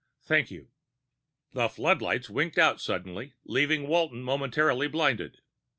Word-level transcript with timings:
Thank 0.23 0.49
you." 0.49 0.69
The 1.53 1.69
floodlights 1.69 2.27
winked 2.27 2.57
out 2.57 2.81
suddenly, 2.81 3.33
leaving 3.45 3.87
Walton 3.87 4.23
momentarily 4.23 4.87
blinded. 4.87 5.41